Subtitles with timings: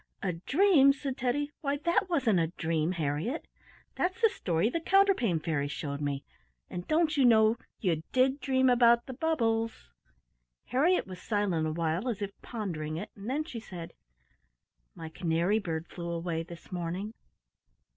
[0.23, 1.51] "A dream!" said Teddy.
[1.61, 3.45] "Why, that wasn't a dream, Harriett.
[3.93, 6.23] That's the story the Counterpane Fairy showed me.
[6.71, 9.91] And don't you know you did dream about the bubbles?"
[10.65, 13.93] Harriet was silent awhile as if pondering it, and then she said,
[14.95, 17.13] "My canary bird flew away this morning."